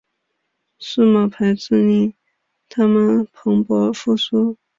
[0.79, 2.11] 数码排字令
[2.69, 4.57] 它们蓬勃复苏。